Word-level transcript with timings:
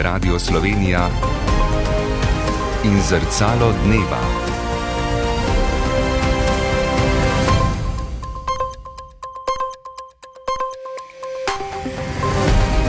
je 0.00 0.04
Radio 0.04 0.38
Slovenija 0.38 1.08
in 2.84 3.00
zrcalo 3.08 3.72
dneva. 3.84 4.20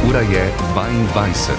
Ura 0.10 0.20
je 0.20 0.52
22. 0.76 1.54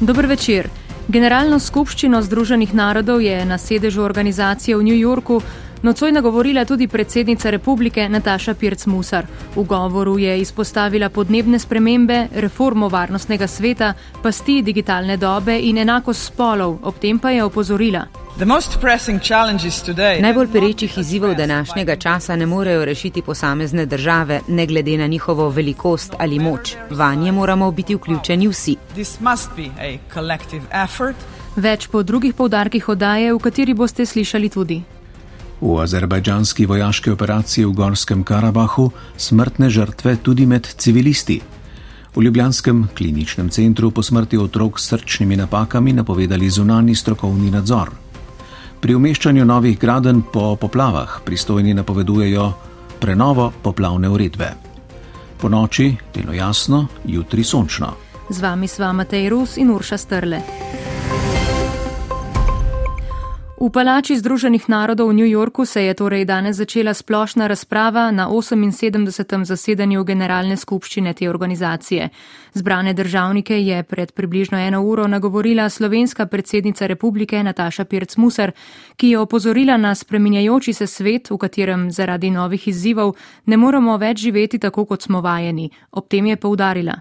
Dober 0.00 0.26
večer. 0.26 0.68
Generalno 1.08 1.58
skupščino 1.58 2.22
Združenih 2.22 2.74
narodov 2.74 3.22
je 3.22 3.44
na 3.44 3.58
sedežu 3.58 4.02
organizacije 4.02 4.76
v 4.76 4.82
New 4.82 4.96
Yorku 4.96 5.42
nocoj 5.82 6.12
nagovorila 6.12 6.64
tudi 6.64 6.88
predsednica 6.88 7.50
republike 7.50 8.08
Nataša 8.08 8.54
Pirc-Musar. 8.54 9.26
V 9.56 9.64
govoru 9.64 10.18
je 10.18 10.40
izpostavila 10.40 11.08
podnebne 11.08 11.58
spremembe, 11.58 12.26
reformo 12.34 12.88
varnostnega 12.88 13.46
sveta, 13.46 13.94
pasti 14.22 14.62
digitalne 14.62 15.16
dobe 15.16 15.58
in 15.58 15.78
enakost 15.78 16.26
spolov, 16.26 16.78
ob 16.82 16.98
tem 16.98 17.18
pa 17.18 17.30
je 17.30 17.44
opozorila. 17.44 18.06
Najbolj 20.20 20.48
perečih 20.52 20.98
izzivov 20.98 21.34
današnjega 21.34 21.96
časa 21.96 22.36
ne 22.36 22.46
morejo 22.46 22.84
rešiti 22.84 23.22
posamezne 23.22 23.86
države, 23.86 24.40
ne 24.48 24.66
glede 24.66 24.96
na 24.96 25.06
njihovo 25.06 25.48
velikost 25.48 26.14
ali 26.18 26.38
moč. 26.38 26.74
Vanje 26.90 27.32
moramo 27.32 27.70
biti 27.70 27.94
vključeni 27.94 28.48
vsi. 28.48 28.76
Več 31.56 31.88
po 31.88 32.02
drugih 32.02 32.34
povdarkih 32.34 32.88
odaje, 32.88 33.32
v 33.32 33.38
kateri 33.38 33.74
boste 33.74 34.06
slišali 34.06 34.48
tudi. 34.48 34.82
V 35.62 35.78
azerbajdžanski 35.78 36.66
vojaški 36.66 37.10
operaciji 37.14 37.64
v 37.64 37.72
Gorskem 37.72 38.24
Karabahu 38.26 38.90
smrtne 39.16 39.70
žrtve 39.70 40.16
tudi 40.18 40.42
med 40.46 40.66
civilisti. 40.66 41.38
V 42.14 42.22
Ljubljanskem 42.22 42.88
kliničnem 42.94 43.48
centru 43.48 43.90
po 43.90 44.02
smrti 44.02 44.38
otrok 44.38 44.80
s 44.80 44.90
srčnimi 44.90 45.36
napakami 45.36 45.92
napovedali 45.92 46.50
zunani 46.50 46.94
strokovni 46.94 47.50
nadzor. 47.50 47.94
Pri 48.80 48.94
umeščanju 48.98 49.44
novih 49.46 49.78
graden 49.78 50.22
po 50.32 50.56
poplavah 50.56 51.20
pristojni 51.24 51.74
napovedujejo 51.78 52.52
prenovo 53.00 53.52
poplavne 53.62 54.10
uredbe. 54.10 54.50
Po 55.38 55.48
noči 55.48 55.94
delo 56.14 56.32
jasno, 56.34 56.86
jutri 57.06 57.44
sončno. 57.44 57.94
Z 58.30 58.42
vami 58.42 58.66
sva 58.68 58.92
Matej 58.92 59.28
Rus 59.30 59.56
in 59.62 59.70
Urša 59.70 59.98
Strle. 59.98 60.42
V 63.62 63.70
palači 63.70 64.18
Združenih 64.18 64.66
narodov 64.66 65.14
v 65.14 65.22
New 65.22 65.30
Yorku 65.30 65.62
se 65.62 65.86
je 65.86 65.94
torej 65.94 66.26
danes 66.26 66.58
začela 66.58 66.90
splošna 66.94 67.46
razprava 67.46 68.10
na 68.10 68.26
78. 68.26 69.06
zasedanju 69.44 70.02
Generalne 70.04 70.56
skupščine 70.56 71.14
te 71.14 71.30
organizacije. 71.30 72.08
Zbrane 72.58 72.90
državnike 72.94 73.62
je 73.62 73.82
pred 73.82 74.12
približno 74.12 74.58
eno 74.58 74.82
uro 74.82 75.06
nagovorila 75.06 75.68
slovenska 75.70 76.26
predsednica 76.26 76.86
republike 76.86 77.42
Nataša 77.42 77.84
Pirc-Musar, 77.84 78.50
ki 78.96 79.08
je 79.08 79.18
opozorila 79.18 79.76
na 79.76 79.94
spreminjajoči 79.94 80.72
se 80.72 80.86
svet, 80.86 81.30
v 81.30 81.38
katerem 81.38 81.90
zaradi 81.90 82.30
novih 82.30 82.68
izzivov 82.68 83.14
ne 83.46 83.56
moremo 83.56 83.96
več 83.96 84.26
živeti 84.26 84.58
tako, 84.58 84.84
kot 84.84 85.02
smo 85.02 85.20
vajeni. 85.20 85.70
Ob 85.92 86.08
tem 86.08 86.26
je 86.26 86.36
poudarila. 86.36 86.98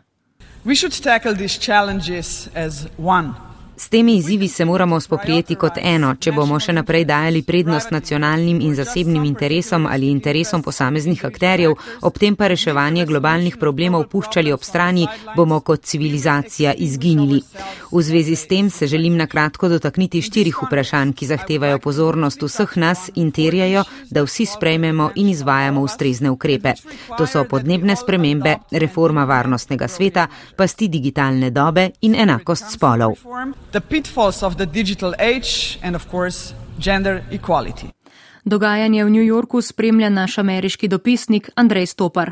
We 0.66 0.76
should 0.76 0.94
tackle 0.94 1.34
these 1.34 1.58
challenges 1.58 2.50
as 2.54 2.86
one. 2.98 3.51
S 3.82 3.90
temi 3.90 4.16
izzivi 4.16 4.48
se 4.48 4.66
moramo 4.66 5.00
spoprijeti 5.00 5.56
kot 5.56 5.78
eno, 5.82 6.12
če 6.22 6.32
bomo 6.32 6.60
še 6.62 6.74
naprej 6.78 7.02
dajali 7.10 7.40
prednost 7.42 7.90
nacionalnim 7.90 8.60
in 8.62 8.76
zasebnim 8.78 9.24
interesom 9.26 9.88
ali 9.90 10.12
interesom 10.14 10.62
posameznih 10.62 11.24
akterjev, 11.26 11.74
ob 12.06 12.20
tem 12.22 12.38
pa 12.38 12.52
reševanje 12.52 13.08
globalnih 13.10 13.58
problemov 13.58 14.06
puščali 14.12 14.54
ob 14.54 14.62
strani, 14.62 15.08
bomo 15.36 15.58
kot 15.66 15.82
civilizacija 15.90 16.76
izginili. 16.78 17.40
V 17.92 18.04
zvezi 18.06 18.36
s 18.36 18.46
tem 18.52 18.70
se 18.70 18.88
želim 18.88 19.18
na 19.18 19.26
kratko 19.26 19.72
dotakniti 19.74 20.22
štirih 20.22 20.62
vprašanj, 20.62 21.16
ki 21.18 21.32
zahtevajo 21.34 21.82
pozornost 21.82 22.46
vseh 22.46 22.78
nas 22.78 23.10
in 23.16 23.34
terjajo, 23.34 23.82
da 24.12 24.22
vsi 24.22 24.46
sprejmemo 24.46 25.10
in 25.16 25.34
izvajamo 25.34 25.82
ustrezne 25.82 26.30
ukrepe. 26.30 26.76
To 27.18 27.26
so 27.26 27.48
podnebne 27.50 27.98
spremembe, 27.98 28.56
reforma 28.86 29.26
varnostnega 29.26 29.90
sveta, 29.90 30.30
pasti 30.56 30.88
digitalne 30.88 31.50
dobe 31.50 31.90
in 32.06 32.14
enakost 32.28 32.70
spolov 32.78 33.18
the 33.72 33.82
pitfalls 33.82 34.44
of 34.44 34.56
the 34.56 34.66
digital 34.66 35.14
age 35.20 35.80
and 35.84 35.96
of 35.96 36.08
course 36.12 36.54
gender 36.80 37.24
equality. 37.32 37.88
Dogajanje 38.46 39.06
v 39.06 39.10
New 39.10 39.26
Yorku 39.26 39.62
spremlja 39.62 40.10
naš 40.10 40.38
ameriški 40.38 40.88
dopisnik 40.88 41.50
Andrej 41.56 41.86
Stopar. 41.86 42.32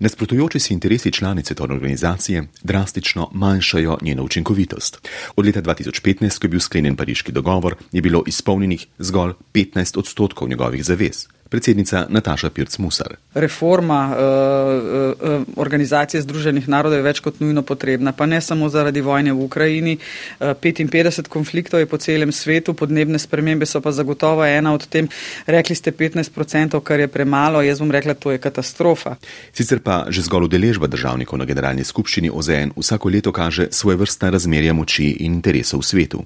Nasprotujoči 0.00 0.60
si 0.60 0.72
interesi 0.74 1.12
članice 1.12 1.54
te 1.54 1.62
organizacije 1.62 2.44
drastično 2.62 3.30
manjšajo 3.32 3.98
njeno 4.02 4.22
učinkovitost. 4.22 5.08
Od 5.36 5.46
leta 5.46 5.62
2015, 5.62 6.38
ko 6.38 6.44
je 6.44 6.48
bil 6.48 6.60
sklenjen 6.60 6.96
pariški 6.96 7.32
dogovor, 7.32 7.74
je 7.92 8.02
bilo 8.02 8.22
izpolnjenih 8.26 8.86
zgolj 8.98 9.32
15 9.54 9.98
odstotkov 9.98 10.48
njegovih 10.48 10.84
zavez 10.84 11.26
predsednica 11.48 12.06
Nataša 12.08 12.50
Pirc-Musar. 12.50 13.14
Reforma 13.34 14.00
uh, 14.10 14.16
uh, 14.16 15.42
organizacije 15.56 16.22
Združenih 16.22 16.68
narodov 16.68 16.98
je 16.98 17.04
več 17.06 17.20
kot 17.20 17.40
nujno 17.40 17.62
potrebna, 17.62 18.12
pa 18.12 18.26
ne 18.26 18.40
samo 18.40 18.68
zaradi 18.68 19.00
vojne 19.00 19.32
v 19.32 19.44
Ukrajini. 19.44 19.98
Uh, 20.40 20.56
55 20.58 21.28
konfliktov 21.28 21.80
je 21.80 21.86
po 21.86 21.98
celem 21.98 22.32
svetu, 22.32 22.74
podnebne 22.74 23.18
spremembe 23.18 23.66
so 23.66 23.80
pa 23.80 23.92
zagotovo 23.92 24.44
ena 24.44 24.74
od 24.74 24.88
tem. 24.88 25.08
Rekli 25.46 25.76
ste 25.76 25.92
15%, 25.92 26.80
kar 26.80 27.00
je 27.00 27.08
premalo, 27.08 27.62
jaz 27.62 27.78
bom 27.78 27.90
rekla, 27.90 28.14
to 28.14 28.34
je 28.34 28.42
katastrofa. 28.42 29.16
Sicer 29.52 29.78
pa 29.84 30.04
že 30.08 30.26
zgolj 30.26 30.48
udeležba 30.50 30.90
državnikov 30.90 31.38
na 31.38 31.44
generalni 31.44 31.84
skupščini 31.84 32.32
OZN 32.32 32.74
vsako 32.76 33.08
leto 33.08 33.32
kaže 33.32 33.68
svoje 33.70 34.00
vrstne 34.00 34.30
razmerja 34.34 34.74
moči 34.74 35.10
in 35.22 35.34
interesov 35.44 35.84
v 35.84 35.88
svetu. 35.90 36.18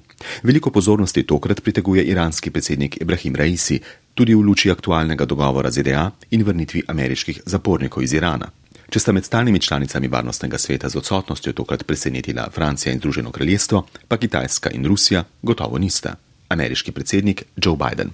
Veliko 0.43 0.71
pozornosti 0.71 1.27
tokrat 1.27 1.59
priteguje 1.59 2.07
iranski 2.07 2.53
predsednik 2.53 3.01
Ibrahim 3.01 3.35
Raisi, 3.35 3.81
tudi 4.13 4.35
v 4.35 4.41
luči 4.41 4.71
aktualnega 4.71 5.25
dogovora 5.25 5.71
ZDA 5.71 6.11
in 6.31 6.43
vrnitvi 6.43 6.83
ameriških 6.87 7.41
zapornikov 7.45 8.03
iz 8.03 8.13
Irana. 8.13 8.49
Če 8.89 8.99
sta 8.99 9.13
med 9.13 9.25
stalnimi 9.25 9.59
članicami 9.61 10.07
varnostnega 10.07 10.57
sveta 10.57 10.89
z 10.89 10.97
odsotnostjo 10.97 11.53
tokrat 11.53 11.85
presenetila 11.85 12.47
Francija 12.51 12.93
in 12.93 12.99
Združeno 12.99 13.31
kraljestvo, 13.31 13.85
pa 14.07 14.17
Kitajska 14.17 14.71
in 14.73 14.85
Rusija 14.85 15.23
gotovo 15.41 15.77
nista. 15.77 16.15
Ameriški 16.49 16.91
predsednik 16.91 17.43
Joe 17.55 17.77
Biden. 17.77 18.09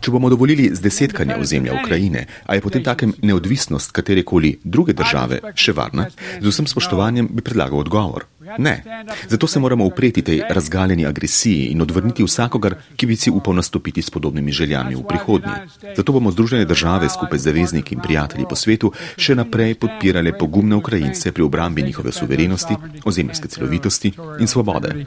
Če 0.00 0.12
bomo 0.12 0.30
dovolili 0.32 0.70
zdesetkanje 0.72 1.36
ozemlja 1.40 1.76
Ukrajine, 1.82 2.26
a 2.46 2.56
je 2.56 2.64
potem 2.64 2.84
takem 2.84 3.12
neodvisnost 3.22 3.92
katerekoli 3.92 4.54
druge 4.64 4.92
države 4.96 5.40
še 5.54 5.72
varna, 5.76 6.08
z 6.40 6.48
vsem 6.48 6.68
spoštovanjem 6.68 7.28
bi 7.32 7.44
predlagal 7.44 7.84
odgovor. 7.84 8.24
Ne. 8.58 8.82
Zato 9.28 9.46
se 9.46 9.60
moramo 9.60 9.84
upreti 9.84 10.22
tej 10.22 10.42
razgaljeni 10.50 11.06
agresiji 11.06 11.66
in 11.66 11.82
odvrniti 11.82 12.24
vsakogar, 12.24 12.74
ki 12.96 13.06
bi 13.06 13.16
si 13.16 13.30
upal 13.30 13.54
nastopiti 13.54 14.02
s 14.02 14.10
podobnimi 14.10 14.52
željami 14.52 14.94
v 14.94 15.02
prihodnje. 15.08 15.54
Zato 15.96 16.12
bomo 16.12 16.30
Združene 16.30 16.64
države 16.64 17.08
skupaj 17.08 17.38
z 17.38 17.42
zavezniki 17.42 17.94
in 17.94 18.00
prijatelji 18.00 18.46
po 18.48 18.56
svetu 18.56 18.92
še 19.16 19.34
naprej 19.34 19.74
podpirale 19.74 20.38
pogumne 20.38 20.76
Ukrajince 20.76 21.32
pri 21.32 21.42
obrambi 21.42 21.82
njihove 21.82 22.12
suverenosti, 22.12 22.74
ozemljske 23.04 23.48
celovitosti 23.48 24.12
in 24.40 24.46
svobode. 24.46 25.06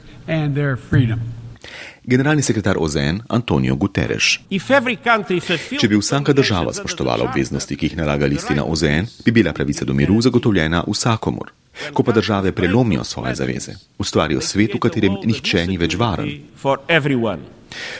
Generalni 2.04 2.42
sekretar 2.42 2.76
OZN 2.80 3.20
Antonijo 3.28 3.76
Guterres. 3.76 4.38
Če 5.80 5.88
bi 5.88 5.96
vsaka 5.96 6.32
država 6.32 6.72
spoštovala 6.72 7.28
obveznosti, 7.30 7.76
ki 7.76 7.90
jih 7.90 7.96
nalaga 8.00 8.26
listina 8.26 8.64
OZN, 8.64 9.10
bi 9.24 9.32
bila 9.32 9.52
pravica 9.52 9.84
do 9.84 9.94
miru 9.94 10.20
zagotovljena 10.20 10.84
vsakomur. 10.88 11.52
Ko 11.92 12.02
pa 12.02 12.12
države 12.12 12.52
prelomijo 12.52 13.04
svoje 13.04 13.34
zaveze, 13.34 13.74
ustvarijo 13.98 14.40
svet, 14.40 14.74
v 14.74 14.80
katerem 14.82 15.20
nihče 15.24 15.66
ni 15.66 15.78
več 15.78 15.94
varen. 15.94 16.30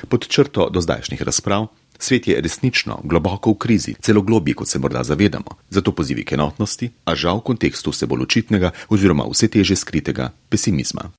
Pod 0.08 0.26
črto 0.28 0.70
do 0.70 0.80
zdajšnjih 0.80 1.22
razprav, 1.22 1.68
svet 1.98 2.28
je 2.28 2.40
resnično 2.40 3.00
globoko 3.04 3.50
v 3.50 3.58
krizi, 3.58 3.94
celo 4.00 4.22
globji, 4.22 4.54
kot 4.54 4.68
se 4.68 4.78
morda 4.78 5.04
zavedamo. 5.04 5.58
Zato 5.70 5.92
pozivi 5.92 6.24
k 6.24 6.32
enotnosti, 6.32 6.90
a 7.04 7.14
žal 7.14 7.38
v 7.38 7.46
kontekstu 7.52 7.90
vse 7.90 8.06
bolj 8.06 8.22
očitnega 8.22 8.70
oziroma 8.88 9.26
vse 9.30 9.48
teže 9.48 9.76
skritega 9.76 10.32
pesimizma. 10.48 11.10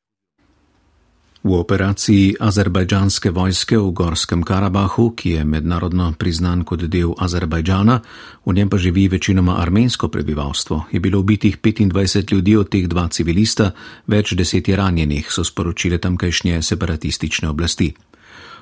V 1.39 1.56
operaciji 1.56 2.36
azerbajdžanske 2.36 3.31
vojske 3.31 3.77
v 3.80 3.91
Gorskem 3.95 4.41
Karabahu, 4.44 5.13
ki 5.15 5.30
je 5.39 5.44
mednarodno 5.47 6.12
priznan 6.19 6.65
kot 6.68 6.83
del 6.91 7.13
Azerbajdžana, 7.15 7.95
v 8.44 8.53
njem 8.53 8.68
pa 8.69 8.75
živi 8.77 9.07
večinoma 9.07 9.56
armensko 9.62 10.12
prebivalstvo, 10.12 10.91
je 10.91 11.00
bilo 11.00 11.19
ubitih 11.19 11.56
25 11.63 12.33
ljudi, 12.33 12.57
od 12.57 12.69
teh 12.69 12.88
dva 12.88 13.07
civilista, 13.07 13.71
več 14.07 14.36
deset 14.36 14.68
je 14.68 14.75
ranjenih, 14.75 15.31
so 15.31 15.44
sporočile 15.47 15.97
tamkajšnje 15.97 16.62
separatistične 16.62 17.50
oblasti. 17.50 17.94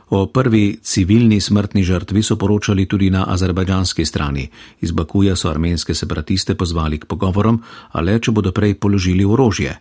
O 0.09 0.27
prvi 0.29 0.77
civilni 0.77 1.41
smrtni 1.41 1.83
žrtvi 1.83 2.23
so 2.23 2.37
poročali 2.37 2.85
tudi 2.85 3.09
na 3.09 3.25
azerbajdžanski 3.27 4.05
strani. 4.05 4.49
Iz 4.81 4.91
Bakuja 4.91 5.35
so 5.35 5.49
armenske 5.49 5.95
separatiste 5.97 6.55
pozvali 6.55 6.99
k 6.99 7.09
pogovorom, 7.09 7.57
a 7.91 8.01
le 8.01 8.19
če 8.19 8.31
bodo 8.31 8.53
prej 8.53 8.77
položili 8.77 9.25
orožje 9.25 9.79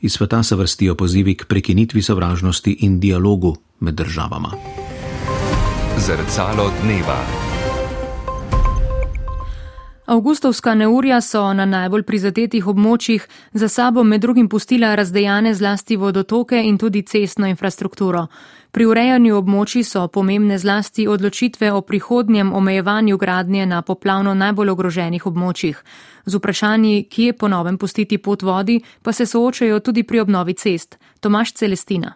iz 0.00 0.12
sveta 0.12 0.42
se 0.42 0.56
vrstijo 0.56 0.94
pozivi 0.94 1.34
k 1.34 1.46
prekinitvi 1.46 2.02
sovražnosti 2.02 2.76
in 2.80 3.00
dialogu 3.00 3.56
med 3.80 3.94
državama. 3.94 4.52
Zrcalo 5.98 6.70
dneva. 6.82 7.47
Augustovska 10.08 10.74
neurja 10.74 11.20
so 11.20 11.42
na 11.52 11.66
najbolj 11.68 12.02
prizadetih 12.08 12.66
območjih 12.66 13.26
za 13.52 13.68
sabo 13.68 14.04
med 14.04 14.22
drugim 14.24 14.46
pustila 14.48 14.94
razdejane 14.96 15.50
zlasti 15.54 15.96
vodotoke 15.96 16.62
in 16.64 16.78
tudi 16.78 17.02
cestno 17.02 17.46
infrastrukturo. 17.46 18.22
Pri 18.72 18.86
urejanju 18.88 19.36
območij 19.36 19.84
so 19.84 20.06
pomembne 20.08 20.56
zlasti 20.58 21.04
odločitve 21.08 21.72
o 21.72 21.82
prihodnjem 21.82 22.52
omejevanju 22.54 23.18
gradnje 23.18 23.66
na 23.66 23.82
poplavno 23.82 24.32
najbolj 24.34 24.70
ogroženih 24.70 25.26
območjih. 25.26 25.82
Z 26.24 26.40
vprašanji, 26.40 27.02
kje 27.10 27.32
ponovem 27.32 27.76
pustiti 27.78 28.18
pot 28.18 28.42
vodi, 28.42 28.80
pa 29.02 29.12
se 29.12 29.26
soočajo 29.26 29.80
tudi 29.80 30.02
pri 30.08 30.20
obnovi 30.24 30.54
cest. 30.54 30.96
Tomaš 31.20 31.52
Celestina. 31.52 32.14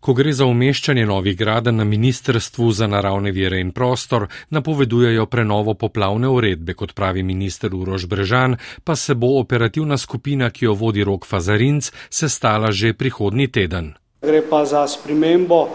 Ko 0.00 0.14
gre 0.16 0.32
za 0.32 0.46
umeščanje 0.48 1.02
novih 1.04 1.34
graden 1.36 1.76
na 1.76 1.84
Ministrstvu 1.84 2.70
za 2.72 2.86
naravne 2.88 3.34
vire 3.36 3.58
in 3.60 3.72
prostor, 3.76 4.26
napovedujejo 4.48 5.26
prenovo 5.26 5.74
poplavne 5.74 6.28
uredbe, 6.28 6.72
kot 6.74 6.94
pravi 6.96 7.22
minister 7.22 7.74
Urož 7.76 8.06
Brežan, 8.08 8.56
pa 8.84 8.96
se 8.96 9.14
bo 9.14 9.34
operativna 9.40 9.98
skupina, 10.00 10.48
ki 10.50 10.64
jo 10.64 10.74
vodi 10.74 11.04
Rok 11.04 11.26
Fazarinc, 11.28 11.90
sestala 12.08 12.72
že 12.72 12.94
prihodnji 12.96 13.48
teden. 13.52 13.92
Gre 14.24 14.40
pa 14.48 14.64
za 14.64 14.86
spremembo 14.88 15.68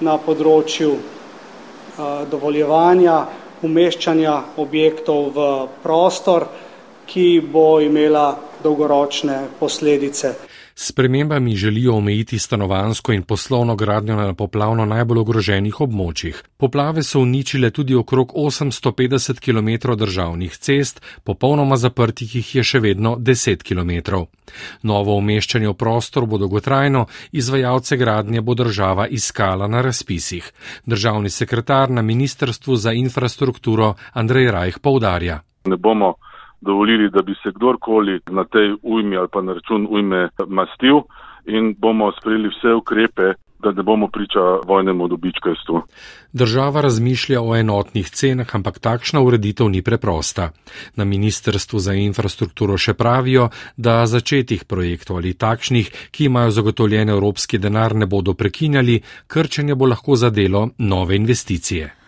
na 0.00 0.14
področju 0.14 0.94
dovoljevanja 2.30 3.18
umeščanja 3.66 4.38
objektov 4.62 5.34
v 5.34 5.50
prostor, 5.82 6.46
ki 7.06 7.42
bo 7.50 7.80
imela 7.82 8.30
dolgoročne 8.62 9.58
posledice. 9.58 10.34
S 10.74 10.92
premembami 10.92 11.56
želijo 11.56 11.94
omejiti 11.94 12.38
stanovansko 12.38 13.12
in 13.12 13.22
poslovno 13.22 13.76
gradnjo 13.76 14.16
na 14.16 14.34
poplavno 14.34 14.84
najbolj 14.86 15.18
ogroženih 15.18 15.80
območjih. 15.80 16.42
Poplave 16.56 17.02
so 17.02 17.20
uničile 17.20 17.70
tudi 17.70 17.94
okrog 17.94 18.32
850 18.34 19.40
km 19.40 19.96
državnih 19.98 20.56
cest, 20.56 21.02
popolnoma 21.24 21.76
zaprtih 21.76 22.34
jih 22.36 22.54
je 22.54 22.64
še 22.64 22.80
vedno 22.80 23.16
10 23.16 23.62
km. 23.62 24.24
Novo 24.82 25.16
umeščanje 25.16 25.68
v 25.68 25.74
prostor 25.74 26.26
bo 26.26 26.38
dolgotrajno, 26.38 27.06
izvajalce 27.32 27.96
gradnje 27.96 28.40
bo 28.40 28.54
država 28.54 29.06
iskala 29.06 29.68
na 29.68 29.82
razpisih. 29.82 30.52
Državni 30.86 31.30
sekretar 31.30 31.90
na 31.90 32.02
Ministrstvu 32.02 32.76
za 32.76 32.92
infrastrukturo 32.92 33.94
Andrej 34.12 34.50
Rajh 34.50 34.78
poudarja. 34.78 35.42
Ne 35.64 35.76
bomo 35.76 36.14
dovolili, 36.62 37.10
da 37.10 37.22
bi 37.22 37.34
se 37.42 37.50
kdorkoli 37.54 38.20
na 38.30 38.44
tej 38.44 38.74
ujmi 38.82 39.16
ali 39.16 39.28
pa 39.32 39.42
na 39.42 39.52
račun 39.52 39.86
ujme 39.90 40.28
mastil 40.46 41.02
in 41.46 41.74
bomo 41.78 42.12
sprejeli 42.20 42.48
vse 42.48 42.74
ukrepe, 42.74 43.34
da 43.62 43.72
ne 43.72 43.82
bomo 43.82 44.08
priča 44.08 44.40
vojnemu 44.66 45.08
dobičkarstvu. 45.08 45.82
Država 46.32 46.80
razmišlja 46.80 47.42
o 47.42 47.56
enotnih 47.56 48.10
cenah, 48.10 48.54
ampak 48.54 48.78
takšna 48.78 49.20
ureditev 49.20 49.68
ni 49.68 49.82
preprosta. 49.82 50.50
Na 50.96 51.04
Ministrstvu 51.04 51.78
za 51.78 51.94
infrastrukturo 51.94 52.78
še 52.78 52.94
pravijo, 52.94 53.48
da 53.76 54.06
začetih 54.06 54.64
projektov 54.64 55.22
ali 55.22 55.34
takšnih, 55.34 56.10
ki 56.10 56.24
imajo 56.24 56.50
zagotovljen 56.50 57.08
evropski 57.08 57.58
denar, 57.58 57.94
ne 57.94 58.06
bodo 58.06 58.34
prekinjali, 58.34 59.00
krčenje 59.26 59.74
bo 59.74 59.86
lahko 59.86 60.16
zadelo 60.16 60.68
nove 60.78 61.16
investicije. 61.16 62.01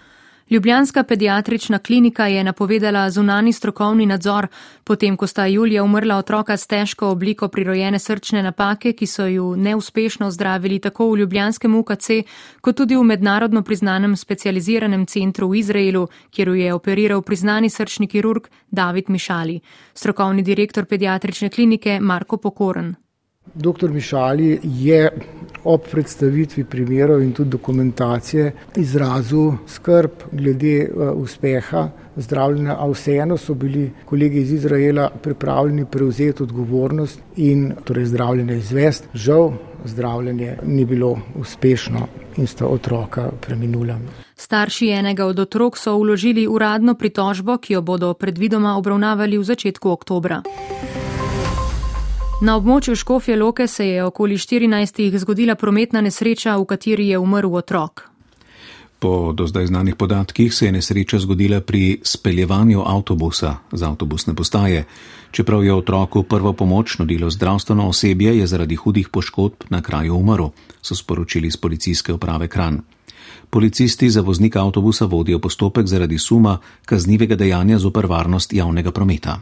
Ljubljanska 0.54 1.02
pediatrična 1.02 1.78
klinika 1.78 2.26
je 2.26 2.44
napovedala 2.44 3.10
zunani 3.10 3.52
strokovni 3.52 4.06
nadzor, 4.06 4.46
potem 4.84 5.16
ko 5.16 5.26
sta 5.26 5.46
julija 5.46 5.82
umrla 5.82 6.16
otroka 6.16 6.56
s 6.56 6.66
težko 6.66 7.08
obliko 7.08 7.48
prirojene 7.48 7.98
srčne 7.98 8.42
napake, 8.42 8.92
ki 8.92 9.06
so 9.06 9.26
ju 9.26 9.56
neuspešno 9.56 10.30
zdravili 10.30 10.78
tako 10.78 11.10
v 11.10 11.18
Ljubljanskem 11.18 11.74
UKC, 11.74 12.08
kot 12.60 12.76
tudi 12.76 12.96
v 12.96 13.02
mednarodno 13.02 13.62
priznanem 13.62 14.16
specializiranem 14.16 15.06
centru 15.06 15.48
v 15.48 15.58
Izraelu, 15.58 16.06
kjer 16.30 16.48
jo 16.48 16.54
je 16.54 16.74
operiral 16.74 17.22
priznani 17.22 17.70
srčni 17.70 18.06
kirurg 18.06 18.46
David 18.70 19.10
Mišali, 19.10 19.60
strokovni 19.94 20.42
direktor 20.42 20.84
pediatrične 20.84 21.48
klinike 21.48 21.98
Marko 22.00 22.36
Pokoren. 22.36 22.94
Doktor 23.54 23.90
Mišali 23.90 24.60
je 24.62 25.10
ob 25.64 25.88
predstavitvi 25.90 26.64
primerov 26.64 27.22
in 27.22 27.32
tudi 27.32 27.50
dokumentacije 27.50 28.52
izrazil 28.76 29.52
skrb 29.66 30.10
glede 30.32 30.88
uh, 30.88 31.12
uspeha 31.16 31.88
zdravljenja, 32.16 32.76
a 32.78 32.88
vseeno 32.90 33.36
so 33.36 33.54
bili 33.54 33.90
kolegi 34.04 34.40
iz 34.40 34.52
Izraela 34.52 35.10
pripravljeni 35.22 35.84
prevzeti 35.84 36.42
odgovornost 36.42 37.20
in 37.36 37.72
torej 37.84 38.04
zdravljenje 38.04 38.56
izvest. 38.56 39.08
Žal 39.14 39.52
zdravljenje 39.84 40.56
ni 40.66 40.84
bilo 40.84 41.18
uspešno 41.40 42.06
in 42.36 42.46
sta 42.46 42.66
otroka 42.66 43.30
preminula. 43.40 43.98
Starši 44.36 44.88
enega 44.88 45.26
od 45.26 45.38
otrok 45.38 45.78
so 45.78 45.96
uložili 45.96 46.46
uradno 46.46 46.94
pritožbo, 46.94 47.58
ki 47.58 47.72
jo 47.72 47.82
bodo 47.82 48.14
predvidoma 48.14 48.76
obravnavali 48.76 49.38
v 49.38 49.44
začetku 49.44 49.90
oktobra. 49.90 50.42
Na 52.44 52.58
območju 52.58 52.92
Škofje 52.92 53.36
Loke 53.40 53.64
se 53.66 53.86
je 53.88 54.02
okoli 54.04 54.36
14. 54.36 55.16
zgodila 55.18 55.54
prometna 55.54 56.00
nesreča, 56.04 56.58
v 56.60 56.66
kateri 56.68 57.06
je 57.08 57.18
umrl 57.18 57.54
otrok. 57.56 58.02
Po 58.98 59.32
do 59.32 59.46
zdaj 59.48 59.66
znanih 59.66 59.96
podatkih 59.96 60.52
se 60.54 60.66
je 60.66 60.72
nesreča 60.72 61.18
zgodila 61.24 61.60
pri 61.60 62.00
speljevanju 62.02 62.82
avtobusa 62.86 63.54
z 63.72 63.82
avtobusne 63.82 64.34
postaje. 64.34 64.84
Čeprav 65.30 65.64
je 65.64 65.72
otroku 65.72 66.22
prvo 66.22 66.52
pomoč 66.52 66.98
nudilo 66.98 67.30
zdravstveno 67.30 67.88
osebje, 67.88 68.36
je 68.38 68.46
zaradi 68.46 68.76
hudih 68.76 69.08
poškodb 69.08 69.64
na 69.70 69.80
kraju 69.82 70.14
umrl, 70.14 70.52
so 70.82 70.94
sporočili 70.94 71.50
z 71.50 71.56
policijske 71.56 72.12
uprave 72.12 72.48
Kran. 72.48 72.82
Policisti 73.50 74.10
za 74.10 74.20
voznika 74.20 74.60
avtobusa 74.60 75.06
vodijo 75.06 75.38
postopek 75.38 75.86
zaradi 75.86 76.18
suma 76.18 76.58
kaznivega 76.84 77.36
dejanja 77.36 77.78
zoper 77.78 78.06
varnost 78.06 78.52
javnega 78.52 78.90
prometa. 78.90 79.40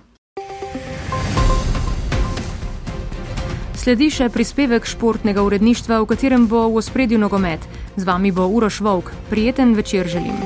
Sledi 3.83 4.13
še 4.15 4.29
prispevek 4.31 4.85
športnega 4.87 5.43
uredništva, 5.43 5.97
v 6.05 6.07
katerem 6.13 6.45
bo 6.47 6.69
v 6.71 6.79
ospredju 6.79 7.19
nogomet. 7.19 7.67
Z 7.99 8.07
vami 8.07 8.31
bo 8.31 8.47
Uroš 8.47 8.79
Vovk. 8.79 9.11
Prijeten 9.27 9.75
večer 9.75 10.07
želim. 10.07 10.39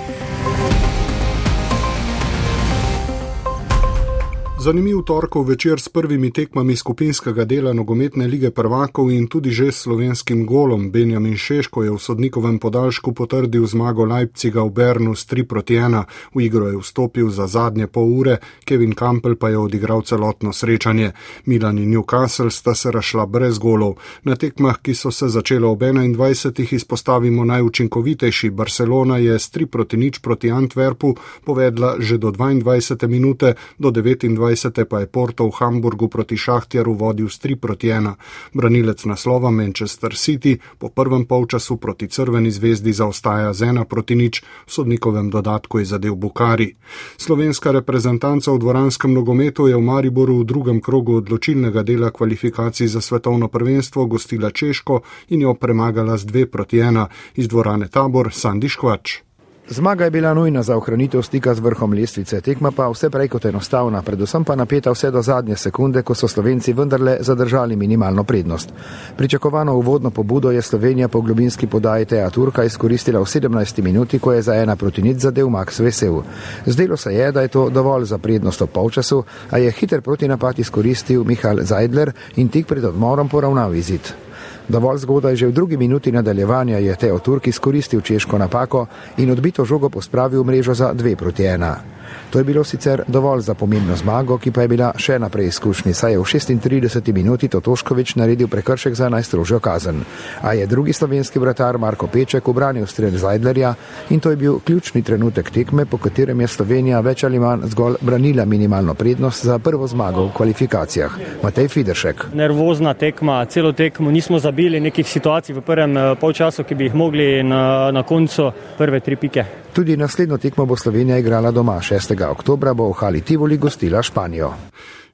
Zanimiv 4.67 5.03
torkov 5.07 5.45
večer 5.47 5.81
s 5.81 5.89
prvimi 5.89 6.33
tekmami 6.33 6.77
skupinskega 6.77 7.45
dela 7.45 7.73
nogometne 7.73 8.27
lige 8.27 8.51
prvakov 8.51 9.13
in 9.15 9.29
tudi 9.31 9.51
že 9.51 9.71
s 9.73 9.87
slovenskim 9.87 10.43
golom 10.47 10.91
Benjamin 10.91 11.37
Šeško 11.37 11.83
je 11.83 11.91
v 11.91 11.99
sodnikovem 11.99 12.59
podaljšku 12.59 13.13
potrdil 13.15 13.67
zmago 13.67 14.05
Leipciga 14.05 14.67
v 14.67 14.71
Bernu 14.71 15.15
s 15.15 15.23
3 15.31 15.47
proti 15.47 15.75
1. 15.75 16.03
V 16.35 16.43
igro 16.43 16.67
je 16.67 16.83
vstopil 16.83 17.31
za 17.31 17.47
zadnje 17.47 17.87
pol 17.87 18.11
ure, 18.11 18.39
Kevin 18.65 18.95
Campbell 18.99 19.37
pa 19.37 19.55
je 19.55 19.59
odigral 19.59 20.03
celotno 20.03 20.53
srečanje. 20.53 21.13
Milan 21.47 21.79
in 21.79 21.95
Newcastle 21.95 22.51
sta 22.51 22.75
se 22.75 22.91
rašla 22.91 23.27
brez 23.27 23.59
golov. 23.59 24.03
Na 24.25 24.35
tekmah, 24.35 24.83
ki 24.83 24.95
so 24.95 25.15
se 25.15 25.29
začele 25.29 25.67
ob 25.67 25.79
21. 25.79 26.75
izpostavimo 26.75 27.45
najučinkovitejši. 27.45 28.51
Barcelona 28.51 29.19
je 29.19 29.39
s 29.39 29.47
3 29.55 29.67
proti 29.67 29.97
nič 29.97 30.19
proti 30.19 30.51
Antwerpu 30.51 31.15
povedla 31.45 32.03
že 32.03 32.19
do 32.19 32.35
22. 32.35 33.07
minute, 33.07 33.55
do 33.79 33.95
29. 33.95 34.56
20. 34.57 34.89
pa 34.89 35.05
je 35.05 35.07
Porto 35.07 35.45
v 35.45 35.53
Hamburgu 35.53 36.09
proti 36.09 36.37
Šahtjaru 36.37 36.97
vodil 36.97 37.29
s 37.29 37.37
3 37.45 37.61
proti 37.61 37.93
1. 37.93 38.17
Branilec 38.57 39.05
naslova 39.05 39.51
Manchester 39.53 40.17
City 40.17 40.57
po 40.79 40.89
prvem 40.89 41.29
polčasu 41.29 41.77
proti 41.77 42.09
Crveni 42.09 42.51
zvezdi 42.51 42.93
zaostaja 42.93 43.53
z 43.53 43.69
1 43.77 43.85
proti 43.85 44.17
nič, 44.17 44.41
v 44.41 44.71
sodnikovem 44.73 45.29
dodatku 45.29 45.79
je 45.79 45.85
zadev 45.85 46.17
Bukari. 46.17 46.73
Slovenska 47.21 47.71
reprezentanca 47.71 48.49
v 48.53 48.59
dvoranskem 48.65 49.13
nogometu 49.13 49.69
je 49.69 49.77
v 49.77 49.85
Mariboru 49.85 50.41
v 50.41 50.49
drugem 50.49 50.81
krogu 50.81 51.21
odločilnega 51.21 51.85
dela 51.85 52.09
kvalifikacij 52.09 52.89
za 52.89 53.05
svetovno 53.05 53.53
prvenstvo 53.53 54.09
gostila 54.09 54.51
Češko 54.51 55.05
in 55.37 55.45
jo 55.45 55.53
premagala 55.55 56.17
z 56.17 56.25
2 56.25 56.49
proti 56.49 56.81
1 56.81 57.07
iz 57.37 57.45
dvorane 57.49 57.93
tabor 57.93 58.33
Sandi 58.33 58.73
Škvač. 58.73 59.27
Zmaga 59.69 60.05
je 60.05 60.11
bila 60.11 60.35
nujna 60.35 60.63
za 60.63 60.77
ohranitev 60.77 61.23
stika 61.23 61.55
z 61.55 61.61
vrhom 61.61 61.93
lestvice, 61.93 62.41
tekma 62.41 62.71
pa 62.71 62.87
vse 62.87 63.11
prej 63.11 63.29
kot 63.29 63.45
enostavna, 63.45 64.03
predvsem 64.03 64.45
pa 64.45 64.55
napeta 64.55 64.93
vse 64.95 65.11
do 65.11 65.23
zadnje 65.23 65.57
sekunde, 65.57 66.03
ko 66.03 66.15
so 66.15 66.29
Slovenci 66.29 66.73
vendarle 66.73 67.17
zadržali 67.21 67.77
minimalno 67.77 68.25
prednost. 68.25 68.71
Pričakovano 69.17 69.75
uvodno 69.75 70.11
pobudo 70.11 70.51
je 70.51 70.63
Slovenija 70.63 71.09
po 71.09 71.21
globinski 71.21 71.67
podaji 71.67 72.05
Teja 72.05 72.31
Turka 72.31 72.65
izkoristila 72.65 73.21
v 73.21 73.25
17 73.25 73.83
minuti, 73.83 74.19
ko 74.19 74.33
je 74.33 74.43
za 74.43 74.55
ena 74.55 74.77
proti 74.77 75.03
nič 75.03 75.17
zadev 75.17 75.49
Max 75.49 75.81
Vesel. 75.81 76.23
Zdelo 76.67 76.97
se 76.97 77.15
je, 77.15 77.33
da 77.33 77.41
je 77.41 77.49
to 77.49 77.71
dovolj 77.71 78.05
za 78.05 78.19
prednost 78.19 78.61
v 78.61 78.67
polčasu, 78.67 79.25
a 79.51 79.59
je 79.59 79.71
hiter 79.71 80.01
protinapad 80.01 80.59
izkoristil 80.59 81.25
Mihal 81.25 81.59
Zajdler 81.63 82.13
in 82.37 82.49
tik 82.49 82.67
pred 82.67 82.85
odmorom 82.85 83.29
poravnal 83.29 83.75
izid. 83.75 84.26
Dovolj 84.69 84.99
zgodaj, 84.99 85.37
že 85.37 85.47
v 85.47 85.53
drugi 85.53 85.77
minuti 85.77 86.13
nadaljevanja 86.13 86.79
je 86.79 86.97
Teo 86.97 87.19
Turk 87.19 87.47
izkoristil 87.47 88.01
češko 88.01 88.39
napako 88.39 88.87
in 89.17 89.31
odbito 89.31 89.65
žogo 89.65 89.89
pospravil 89.89 90.43
v 90.43 90.47
mrežo 90.47 90.75
za 90.75 90.91
2 90.95 91.15
proti 91.17 91.43
1. 91.43 91.96
To 92.31 92.39
je 92.39 92.45
bilo 92.45 92.65
sicer 92.65 93.03
dovolj 93.09 93.41
za 93.41 93.55
pomembno 93.55 93.97
zmago, 93.97 94.39
ki 94.39 94.51
pa 94.51 94.63
je 94.63 94.69
bila 94.69 94.93
še 94.99 95.19
naprej 95.19 95.47
izkušnja, 95.47 95.95
saj 95.95 96.13
je 96.13 96.19
v 96.19 96.25
36 96.25 97.13
minuti 97.13 97.49
Totoškovič 97.49 98.17
naredil 98.17 98.49
prekršek 98.49 98.95
za 98.95 99.09
najstrožjo 99.09 99.61
kazen. 99.61 100.03
A 100.43 100.53
je 100.53 100.67
drugi 100.67 100.93
slovenski 100.93 101.39
vratar 101.39 101.79
Marko 101.79 102.07
Peček 102.07 102.49
obranil 102.49 102.87
strel 102.87 103.17
Zajdlerja 103.17 103.75
in 104.11 104.21
to 104.21 104.31
je 104.31 104.37
bil 104.37 104.59
ključni 104.61 105.03
trenutek 105.03 105.51
tekme, 105.51 105.87
po 105.87 105.99
katerem 105.99 106.41
je 106.41 106.49
Slovenija 106.49 107.01
več 107.01 107.25
ali 107.25 107.39
manj 107.39 107.67
zgolj 107.73 108.01
branila 108.01 108.45
minimalno 108.45 108.95
prednost 108.95 109.45
za 109.45 109.59
prvo 109.59 109.87
zmago 109.87 110.27
v 110.27 110.33
kvalifikacijah. 110.37 111.19
Matej 111.43 111.69
Fideršek. 111.69 112.27
Nervozna 112.35 112.95
tekma, 112.95 113.45
celo 113.45 113.73
tekmo 113.73 114.11
nismo 114.11 114.39
zabili 114.39 114.81
nekih 114.81 115.09
situacij 115.09 115.55
v 115.55 115.61
prvem 115.61 115.97
eh, 115.97 116.15
polčasu, 116.21 116.65
ki 116.65 116.75
bi 116.75 116.91
jih 116.91 116.95
mogli 116.95 117.43
na, 117.43 117.91
na 117.93 118.03
koncu 118.03 118.51
prve 118.79 119.01
tri 119.01 119.17
pike. 119.17 119.66
Tudi 119.77 119.97
naslednjo 119.97 120.39
tekmo 120.39 120.65
bo 120.67 120.77
Slovenija 120.77 121.19
igrala 121.19 121.51
doma. 121.51 121.81
6. 121.81 122.17
oktobra 122.31 122.73
bo 122.75 122.89
v 122.89 122.93
Hali 122.97 123.21
Tivoli 123.21 123.59
gostila 123.61 124.01
Španijo. 124.03 124.55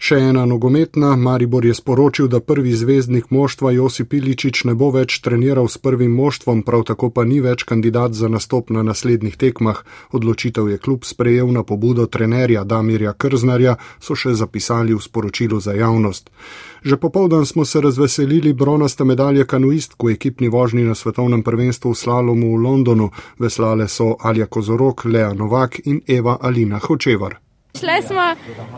Še 0.03 0.17
ena 0.19 0.43
nogometna, 0.51 1.13
Maribor 1.15 1.63
je 1.63 1.77
sporočil, 1.79 2.27
da 2.27 2.41
prvi 2.43 2.73
zvezdnik 2.75 3.29
moštva 3.31 3.71
Josip 3.71 4.17
Iličič 4.19 4.65
ne 4.67 4.73
bo 4.75 4.89
več 4.91 5.21
treniral 5.23 5.69
s 5.71 5.79
prvim 5.79 6.17
moštvom, 6.19 6.65
prav 6.67 6.83
tako 6.89 7.13
pa 7.15 7.23
ni 7.23 7.39
več 7.45 7.63
kandidat 7.63 8.17
za 8.19 8.27
nastop 8.27 8.73
na 8.75 8.83
naslednjih 8.83 9.37
tekmah. 9.39 9.85
Odločitev 10.11 10.73
je 10.73 10.81
klub 10.83 11.07
sprejel 11.07 11.53
na 11.55 11.63
pobudo 11.63 12.09
trenerja 12.11 12.65
Damirja 12.65 13.13
Krznarja, 13.15 13.77
so 14.03 14.19
še 14.19 14.35
zapisali 14.35 14.91
v 14.91 15.05
sporočilu 15.07 15.63
za 15.63 15.77
javnost. 15.79 16.35
Že 16.83 16.99
popovdan 16.99 17.47
smo 17.47 17.63
se 17.63 17.79
razveselili 17.87 18.57
bronaste 18.59 19.07
medalje 19.07 19.47
kanuistk 19.47 20.03
v 20.03 20.17
ekipni 20.17 20.51
vožnji 20.51 20.83
na 20.83 20.99
svetovnem 20.99 21.47
prvenstvu 21.47 21.95
v 21.95 22.01
slalomu 22.03 22.51
v 22.57 22.65
Londonu. 22.67 23.13
Veslale 23.39 23.87
so 23.87 24.17
Alja 24.19 24.51
Kozorok, 24.51 25.07
Lea 25.07 25.31
Novak 25.31 25.79
in 25.87 26.03
Eva 26.11 26.41
Alina 26.43 26.83
Hočevar. 26.83 27.52
Šle 27.79 28.03
smo 28.03 28.23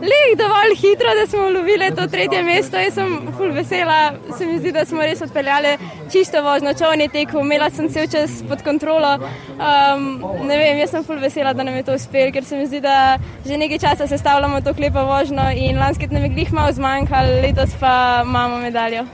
le 0.01 0.35
dovolj 0.37 0.75
hitro, 0.75 1.09
da 1.19 1.27
smo 1.27 1.49
lovili 1.49 1.95
to 1.95 2.07
tretje 2.07 2.43
mesto. 2.43 2.77
Jaz 2.77 2.93
sem 2.93 3.27
ful 3.37 3.51
vesela, 3.51 4.13
se 4.37 4.45
mi 4.45 4.57
zdi, 4.59 4.71
da 4.71 4.85
smo 4.85 5.01
res 5.01 5.21
odpeljali 5.21 5.77
čisto 6.11 6.41
vožnjo, 6.43 6.73
čovni 6.79 7.09
teku, 7.09 7.39
imela 7.43 7.69
sem 7.69 7.87
vse 7.87 8.07
čas 8.11 8.39
pod 8.49 8.63
kontrolo. 8.63 9.17
Um, 9.19 10.07
ne 10.47 10.57
vem, 10.57 10.79
jaz 10.79 10.95
sem 10.95 11.03
ful 11.03 11.19
vesela, 11.19 11.53
da 11.53 11.63
nam 11.63 11.75
je 11.75 11.83
to 11.83 11.99
uspelo, 11.99 12.31
ker 12.31 12.47
se 12.47 12.57
mi 12.57 12.67
zdi, 12.71 12.79
da 12.81 13.17
že 13.45 13.57
nekaj 13.57 13.83
časa 13.83 14.07
sestavljamo 14.07 14.61
to 14.61 14.73
klepo 14.73 15.03
vožnjo 15.11 15.51
in 15.55 15.79
lanskih 15.79 16.11
nam 16.11 16.23
je 16.23 16.35
glih 16.39 16.53
malo 16.53 16.71
zmanjkalo, 16.71 17.41
letos 17.43 17.75
pa 17.79 18.23
imamo 18.25 18.63
medaljo. 18.63 19.05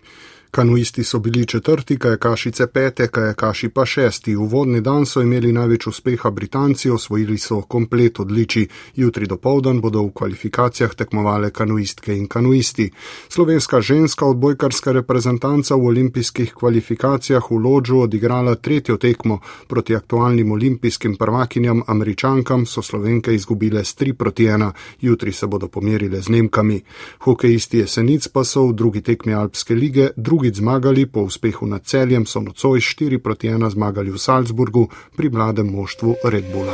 Kanuisti 0.51 1.03
so 1.03 1.19
bili 1.19 1.45
četrti, 1.45 1.97
kajakašice 1.97 2.67
pete, 2.67 3.07
kajakaši 3.07 3.69
pa 3.69 3.85
šesti. 3.85 4.35
V 4.35 4.39
vodni 4.39 4.81
dan 4.81 5.05
so 5.05 5.21
imeli 5.21 5.51
največ 5.51 5.87
uspeha 5.87 6.31
Britanci, 6.31 6.89
osvojili 6.89 7.37
so 7.37 7.61
komplet 7.61 8.19
odliči. 8.19 8.67
Jutri 8.95 9.27
do 9.27 9.37
povdan 9.37 9.79
bodo 9.81 10.01
v 10.03 10.11
kvalifikacijah 10.11 10.95
tekmovale 10.95 11.51
kanuistke 11.51 12.17
in 12.17 12.27
kanuisti. 12.27 12.89
Slovenska 13.29 13.81
ženska 13.81 14.25
odbojkarska 14.25 14.91
reprezentanca 14.91 15.75
v 15.75 15.85
olimpijskih 15.85 16.53
kvalifikacijah 16.53 17.51
v 17.51 17.55
Lodžu 17.55 17.99
odigrala 17.99 18.55
tretjo 18.55 18.97
tekmo. 18.97 19.39
Proti 19.67 19.95
aktualnim 19.95 20.51
olimpijskim 20.51 21.15
prvakinjam 21.15 21.83
američankam 21.87 22.65
so 22.65 22.81
slovenke 22.81 23.35
izgubile 23.35 23.83
s 23.83 23.95
3 23.95 24.13
proti 24.13 24.45
1. 24.45 24.71
Jutri 25.01 25.31
se 25.31 25.47
bodo 25.47 25.67
pomerile 25.67 26.21
z 26.21 26.29
Nemkami. 26.29 26.81
Hokejisti 27.19 27.77
jesenic 27.77 28.27
pa 28.27 28.43
so 28.43 28.67
v 28.67 28.73
drugi 28.73 29.01
tekmi 29.01 29.33
Alpske 29.33 29.75
lige 29.75 30.09
drugič 30.41 30.57
zmagali, 30.57 31.05
po 31.05 31.21
uspehu 31.21 31.69
nad 31.69 31.85
celjem 31.85 32.25
so 32.25 32.41
nocoj 32.41 32.79
4 32.81 33.21
proti 33.21 33.45
1 33.49 33.61
zmagali 33.69 34.09
v 34.09 34.17
Salzburgu 34.17 34.89
pri 35.13 35.29
mladem 35.29 35.69
moštvu 35.69 36.15
Red 36.25 36.49
Bulla. 36.49 36.73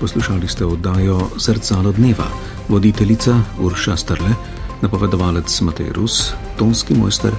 Poslušali 0.00 0.44
ste 0.44 0.68
oddajo 0.68 1.40
Zrcalo 1.40 1.88
dneva, 1.92 2.28
voditeljica 2.68 3.32
Urša 3.64 3.96
Strle, 3.96 4.36
napovedovalec 4.84 5.48
Matej 5.64 5.88
Rus, 5.96 6.36
tonski 6.60 6.92
mojster 6.92 7.32